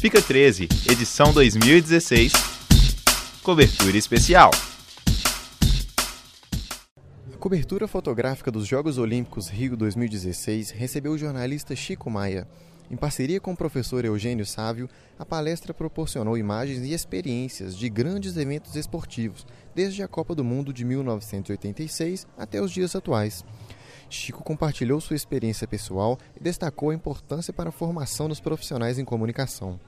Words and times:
Fica 0.00 0.22
13, 0.22 0.66
edição 0.90 1.30
2016. 1.30 2.32
Cobertura 3.42 3.98
especial. 3.98 4.50
A 7.30 7.36
cobertura 7.36 7.86
fotográfica 7.86 8.50
dos 8.50 8.66
Jogos 8.66 8.96
Olímpicos 8.96 9.50
Rio 9.50 9.76
2016 9.76 10.70
recebeu 10.70 11.12
o 11.12 11.18
jornalista 11.18 11.76
Chico 11.76 12.08
Maia. 12.10 12.48
Em 12.90 12.96
parceria 12.96 13.42
com 13.42 13.52
o 13.52 13.56
professor 13.56 14.02
Eugênio 14.02 14.46
Sávio, 14.46 14.88
a 15.18 15.26
palestra 15.26 15.74
proporcionou 15.74 16.38
imagens 16.38 16.82
e 16.82 16.94
experiências 16.94 17.76
de 17.76 17.90
grandes 17.90 18.38
eventos 18.38 18.76
esportivos, 18.76 19.46
desde 19.74 20.02
a 20.02 20.08
Copa 20.08 20.34
do 20.34 20.42
Mundo 20.42 20.72
de 20.72 20.82
1986 20.82 22.26
até 22.38 22.58
os 22.58 22.72
dias 22.72 22.96
atuais. 22.96 23.44
Chico 24.08 24.42
compartilhou 24.42 24.98
sua 24.98 25.14
experiência 25.14 25.68
pessoal 25.68 26.18
e 26.34 26.42
destacou 26.42 26.88
a 26.88 26.94
importância 26.94 27.52
para 27.52 27.68
a 27.68 27.72
formação 27.72 28.28
dos 28.30 28.40
profissionais 28.40 28.98
em 28.98 29.04
comunicação. 29.04 29.78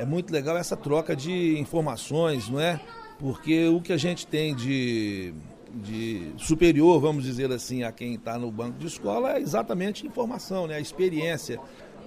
É 0.00 0.04
muito 0.06 0.32
legal 0.32 0.56
essa 0.56 0.74
troca 0.74 1.14
de 1.14 1.58
informações, 1.58 2.48
não 2.48 2.58
é? 2.58 2.80
Porque 3.18 3.66
o 3.68 3.82
que 3.82 3.92
a 3.92 3.98
gente 3.98 4.26
tem 4.26 4.54
de, 4.54 5.34
de 5.74 6.32
superior, 6.38 6.98
vamos 6.98 7.22
dizer 7.22 7.52
assim, 7.52 7.82
a 7.82 7.92
quem 7.92 8.14
está 8.14 8.38
no 8.38 8.50
banco 8.50 8.78
de 8.78 8.86
escola 8.86 9.34
é 9.34 9.40
exatamente 9.40 10.06
informação, 10.06 10.66
né? 10.66 10.76
a 10.76 10.80
experiência 10.80 11.60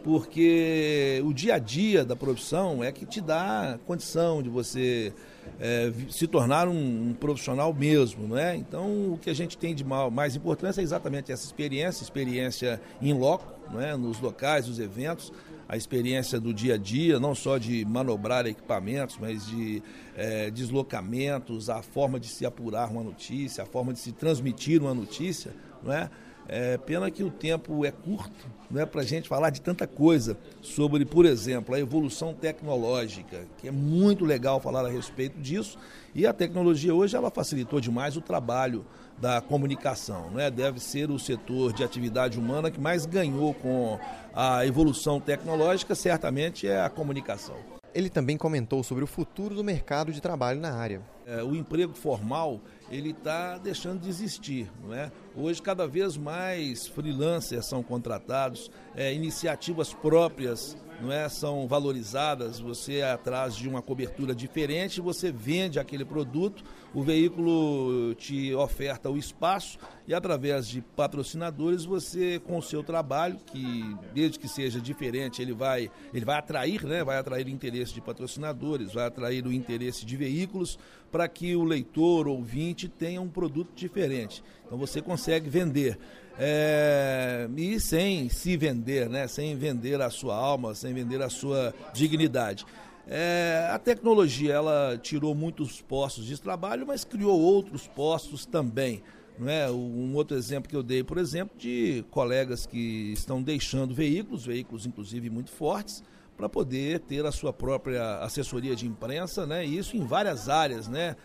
porque 0.04 1.22
o 1.24 1.32
dia 1.32 1.56
a 1.56 1.60
dia 1.60 2.04
da 2.04 2.16
profissão 2.16 2.84
é 2.84 2.92
que 2.92 3.06
te 3.06 3.22
dá 3.22 3.80
condição 3.86 4.44
de 4.44 4.50
você 4.50 5.14
é, 5.60 5.94
se 6.10 6.28
tornar 6.28 6.68
um, 6.68 7.10
um, 7.10 7.14
profissional 7.14 7.74
mesmo, 7.74 8.28
não 8.28 8.38
é? 8.38 8.56
Então, 8.56 9.14
o 9.14 9.18
que 9.18 9.30
a 9.30 9.34
gente 9.34 9.58
tem 9.58 9.74
de 9.74 9.84
mal, 9.84 10.12
mais 10.12 10.36
importância 10.36 10.82
é 10.82 10.84
exatamente 10.84 11.32
essa 11.32 11.46
experiência, 11.46 12.04
experiência 12.04 12.82
em 13.02 13.14
loco, 13.14 13.46
não 13.72 13.80
é? 13.80 13.96
nos 13.96 14.20
locais, 14.20 14.68
nos 14.68 14.78
eventos, 14.78 15.32
a 15.68 15.78
experiência 15.78 16.40
do 16.40 16.54
dia 16.54 16.76
a 16.76 16.78
dia, 16.78 17.20
não 17.20 17.34
só 17.34 17.58
de 17.58 17.86
manobrar 17.86 18.46
equipamentos, 18.46 19.18
mas 19.20 19.46
de 19.46 19.82
é, 20.16 20.52
deslocamentos, 20.52 21.70
a 21.70 21.82
forma 21.82 22.20
de 22.20 22.28
se 22.28 22.46
apurar 22.46 22.90
uma 22.90 23.04
notícia, 23.04 23.64
a 23.64 23.66
forma 23.66 23.94
de 23.94 24.00
se 24.00 24.12
transmitir 24.12 24.82
uma 24.82 24.94
notícia, 24.94 25.54
não 25.82 25.94
é? 25.94 26.10
É, 26.48 26.78
pena 26.78 27.10
que 27.10 27.24
o 27.24 27.32
tempo 27.32 27.86
é 27.86 27.92
curto 27.92 28.48
né, 28.70 28.86
para 28.86 29.02
a 29.02 29.06
gente 29.06 29.30
falar 29.30 29.50
de 29.50 29.62
tanta 29.62 29.88
coisa 29.88 30.38
sobre, 30.62 31.06
por 31.06 31.26
exemplo, 31.26 31.74
a 31.74 31.80
evolução 31.80 32.34
tecnológica, 32.34 33.46
que 33.58 33.68
é 33.68 33.72
muito 33.72 34.26
legal 34.26 34.60
falar 34.60 34.86
a 34.86 34.90
respeito 34.90 35.40
disso. 35.40 35.78
E 36.14 36.28
a 36.28 36.34
tecnologia 36.34 36.94
hoje 36.94 37.16
ela 37.16 37.32
facilitou 37.32 37.80
demais 37.80 38.18
o 38.18 38.22
trabalho 38.22 38.86
da 39.18 39.40
comunicação. 39.42 40.30
Né? 40.32 40.52
Deve 40.52 40.80
ser 40.80 41.10
o 41.10 41.18
setor 41.18 41.72
de 41.72 41.84
atividade 41.84 42.38
humana 42.38 42.70
que 42.70 42.80
mais 42.80 43.06
ganhou 43.06 43.54
com 43.54 44.00
a 44.34 44.66
evolução 44.66 45.20
tecnológica, 45.20 45.96
certamente 45.96 46.68
é 46.68 46.82
a 46.82 46.90
comunicação. 46.90 47.56
Ele 47.94 48.10
também 48.10 48.38
comentou 48.38 48.84
sobre 48.84 49.04
o 49.04 49.08
futuro 49.08 49.54
do 49.54 49.64
mercado 49.64 50.12
de 50.12 50.20
trabalho 50.20 50.60
na 50.60 50.74
área. 50.74 51.02
É, 51.26 51.44
o 51.44 51.56
emprego 51.56 51.94
formal 51.94 52.60
ele 52.92 53.12
está 53.12 53.58
deixando 53.58 54.02
de 54.02 54.10
existir. 54.10 54.70
Não 54.84 54.94
é? 54.94 55.12
Hoje, 55.36 55.62
cada 55.62 55.88
vez 55.88 56.18
mais 56.18 56.88
freelancers 56.88 57.66
são 57.66 57.82
contratados, 57.82 58.70
é, 58.96 59.14
iniciativas 59.14 59.94
próprias 59.94 60.78
não 61.02 61.12
é, 61.12 61.28
são 61.28 61.68
valorizadas, 61.68 62.60
você 62.60 62.98
é 62.98 63.12
atrás 63.12 63.56
de 63.56 63.68
uma 63.68 63.82
cobertura 63.82 64.34
diferente, 64.34 65.02
você 65.02 65.32
vende 65.32 65.80
aquele 65.80 66.06
produto, 66.06 66.64
o 66.94 67.02
veículo 67.02 68.14
te 68.16 68.54
oferta 68.54 69.10
o 69.10 69.18
espaço 69.18 69.78
e 70.08 70.14
através 70.14 70.68
de 70.68 70.82
patrocinadores 70.82 71.84
você 71.84 72.40
com 72.40 72.58
o 72.58 72.62
seu 72.62 72.84
trabalho, 72.84 73.38
que 73.48 73.96
desde 74.14 74.40
que 74.40 74.48
seja 74.48 74.80
diferente, 74.80 75.42
ele 75.42 75.54
vai, 75.54 75.92
ele 76.14 76.24
vai 76.26 76.38
atrair, 76.38 76.84
né, 76.86 77.04
vai 77.04 77.18
atrair 77.18 77.48
o 77.48 77.50
interesse 77.50 77.94
de 77.94 78.02
patrocinadores, 78.02 78.94
vai 78.94 79.06
atrair 79.06 79.46
o 79.46 79.52
interesse 79.52 80.06
de 80.06 80.16
veículos 80.16 80.78
para 81.14 81.28
que 81.28 81.56
o 81.56 81.64
leitor, 81.64 82.28
ouvinte 82.28 82.90
tenha 82.90 83.22
um 83.22 83.30
produto 83.30 83.70
diferente. 83.76 84.44
Então 84.66 84.80
você 84.80 85.00
consegue 85.00 85.48
vender 85.48 86.00
é, 86.40 87.48
e 87.56 87.80
sem 87.80 88.28
se 88.30 88.58
vender, 88.58 89.08
né? 89.08 89.28
sem 89.28 89.56
vender 89.56 90.02
a 90.02 90.10
sua 90.10 90.36
alma, 90.36 90.74
sem 90.74 90.92
vender 90.92 91.22
a 91.22 91.30
sua 91.30 91.72
dignidade. 91.94 92.66
É, 93.08 93.70
a 93.72 93.78
tecnologia 93.78 94.54
ela 94.54 94.98
tirou 94.98 95.36
muitos 95.36 95.82
postos 95.82 96.26
de 96.26 96.42
trabalho, 96.42 96.88
mas 96.88 97.06
criou 97.06 97.40
outros 97.40 97.88
postos 97.88 98.44
também. 98.44 99.04
Não 99.38 99.48
é? 99.48 99.70
Um 99.70 100.16
outro 100.16 100.36
exemplo 100.36 100.68
que 100.68 100.76
eu 100.76 100.82
dei, 100.82 101.04
por 101.04 101.20
exemplo, 101.20 101.56
de 101.56 102.04
colegas 102.10 102.66
que 102.66 103.12
estão 103.14 103.40
deixando 103.40 103.94
veículos, 103.94 104.48
veículos 104.48 104.88
inclusive 104.88 105.30
muito 105.30 105.52
fortes, 105.52 106.04
para 106.44 106.50
poder 106.50 107.00
ter 107.00 107.26
a 107.26 107.32
sua 107.32 107.54
própria 107.54 108.18
assessoria 108.18 108.76
de 108.76 108.86
imprensa, 108.86 109.46
né? 109.46 109.66
E 109.66 109.78
isso 109.78 109.96
em 109.96 110.06
várias 110.06 110.50
áreas, 110.50 110.90
né? 110.90 111.16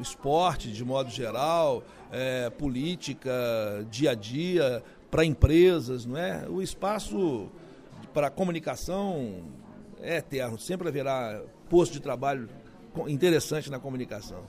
esporte 0.00 0.72
de 0.72 0.84
modo 0.84 1.08
geral, 1.08 1.84
é, 2.10 2.50
política, 2.50 3.30
dia 3.88 4.10
a 4.10 4.14
dia, 4.16 4.82
para 5.08 5.24
empresas, 5.24 6.04
não 6.04 6.16
é? 6.16 6.44
O 6.48 6.60
espaço 6.60 7.48
para 8.12 8.28
comunicação 8.30 9.44
é 10.00 10.16
eterno, 10.16 10.58
sempre 10.58 10.88
haverá 10.88 11.40
posto 11.70 11.92
de 11.92 12.00
trabalho 12.00 12.48
interessante 13.06 13.70
na 13.70 13.78
comunicação. 13.78 14.42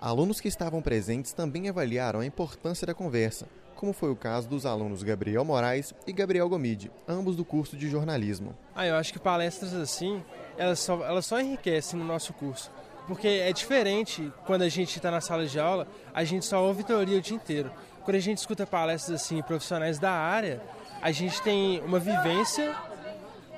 Alunos 0.00 0.40
que 0.40 0.46
estavam 0.46 0.80
presentes 0.80 1.32
também 1.32 1.68
avaliaram 1.68 2.20
a 2.20 2.26
importância 2.26 2.86
da 2.86 2.94
conversa, 2.94 3.48
como 3.76 3.92
foi 3.92 4.10
o 4.10 4.16
caso 4.16 4.48
dos 4.48 4.64
alunos 4.64 5.02
Gabriel 5.02 5.44
Moraes 5.44 5.94
e 6.06 6.12
Gabriel 6.12 6.48
Gomide, 6.48 6.90
ambos 7.06 7.36
do 7.36 7.44
curso 7.44 7.76
de 7.76 7.88
jornalismo. 7.88 8.56
Ah, 8.74 8.86
eu 8.86 8.94
acho 8.94 9.12
que 9.12 9.18
palestras 9.18 9.74
assim, 9.74 10.22
elas 10.56 10.80
só, 10.80 11.04
elas 11.04 11.26
só 11.26 11.40
enriquecem 11.40 11.98
no 11.98 12.04
nosso 12.04 12.32
curso 12.32 12.70
porque 13.06 13.26
é 13.26 13.52
diferente 13.52 14.32
quando 14.46 14.62
a 14.62 14.68
gente 14.68 14.96
está 14.96 15.10
na 15.10 15.20
sala 15.20 15.46
de 15.46 15.58
aula, 15.58 15.86
a 16.14 16.24
gente 16.24 16.46
só 16.46 16.62
ouve 16.62 16.84
teoria 16.84 17.18
o 17.18 17.20
dia 17.20 17.36
inteiro. 17.36 17.70
Quando 18.04 18.16
a 18.16 18.20
gente 18.20 18.38
escuta 18.38 18.66
palestras 18.66 19.22
assim, 19.22 19.42
profissionais 19.42 19.98
da 19.98 20.10
área, 20.10 20.60
a 21.00 21.10
gente 21.10 21.40
tem 21.42 21.80
uma 21.80 21.98
vivência, 21.98 22.74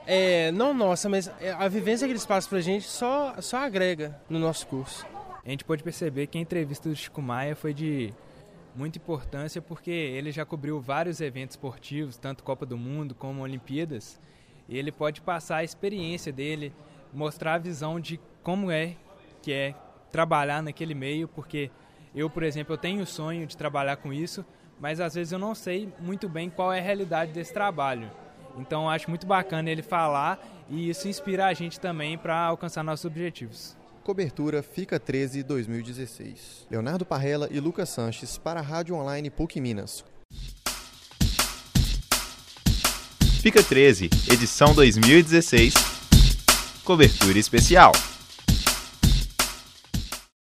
é, 0.07 0.51
não 0.53 0.75
nossa, 0.75 1.09
mas 1.09 1.31
é, 1.41 1.53
a 1.53 1.69
vivência 1.69 2.07
que 2.07 2.13
eles 2.13 2.27
passam 2.27 2.51
para 2.51 2.59
a 2.59 2.63
gente 2.63 2.87
só, 2.87 3.35
só 3.41 3.59
agrega 3.59 4.19
no 4.29 4.39
nosso 4.39 4.67
curso. 4.67 5.07
A 5.45 5.51
gente 5.51 5.65
pode 5.65 5.83
perceber 5.83 6.27
que 6.27 6.39
a 6.39 6.41
entrevista 6.41 6.89
do 6.89 6.97
Chico 6.97 7.21
Maia 7.21 7.55
foi 7.55 7.75
de 7.75 8.15
muita 8.75 8.99
importância 8.99 9.63
porque 9.63 9.91
ele 9.91 10.33
já 10.33 10.45
cobriu 10.45 10.81
vários 10.81 11.21
eventos 11.21 11.55
esportivos, 11.55 12.17
tanto 12.17 12.43
Copa 12.43 12.67
do 12.67 12.77
Mundo 12.77 13.15
como 13.15 13.43
Olimpíadas, 13.43 14.21
e 14.69 14.77
ele 14.77 14.91
pode 14.91 15.21
passar 15.21 15.59
a 15.59 15.65
experiência 15.65 16.33
dele, 16.33 16.73
mostrar 17.13 17.55
a 17.55 17.59
visão 17.59 18.01
de 18.01 18.19
como 18.43 18.71
é 18.71 18.97
que 19.43 19.53
é 19.53 19.75
trabalhar 20.11 20.63
naquele 20.63 20.95
meio, 20.95 21.29
porque 21.29 21.71
eu, 22.15 22.31
por 22.31 22.43
exemplo, 22.43 22.75
eu 22.75 22.79
tenho 22.79 23.03
o 23.03 23.07
sonho 23.07 23.47
de 23.47 23.57
trabalhar 23.57 23.97
com 23.97 24.13
isso, 24.13 24.45
mas 24.81 25.01
às 25.01 25.15
vezes 25.15 25.33
eu 25.33 25.39
não 25.39 25.55
sei 25.55 25.93
muito 26.01 26.29
bem 26.29 26.51
qual 26.51 26.73
é 26.73 26.79
a 26.79 26.83
realidade 26.83 27.33
desse 27.33 27.53
trabalho. 27.53 28.11
Então, 28.57 28.89
acho 28.89 29.11
muito 29.11 29.27
bacana 29.27 29.71
ele 29.71 29.83
falar 29.83 30.39
e 30.69 30.89
isso 30.89 31.09
inspira 31.09 31.47
a 31.47 31.55
gente 31.55 31.81
também 31.81 32.17
para 32.17 32.37
alcançar 32.39 32.83
nossos 32.83 33.05
objetivos. 33.05 33.77
Cobertura 34.05 34.63
Fica 34.63 35.01
13 35.01 35.43
2016. 35.43 36.67
Leonardo 36.71 37.07
Parrella 37.07 37.49
e 37.51 37.59
Lucas 37.59 37.89
Sanches 37.89 38.37
para 38.37 38.61
a 38.61 38.63
Rádio 38.63 38.95
Online 38.95 39.31
PUC 39.31 39.63
Minas. 39.63 40.05
Fica 43.41 43.63
13, 43.63 44.11
edição 44.31 44.75
2016. 44.75 45.73
Cobertura 46.85 47.39
especial. 47.39 47.93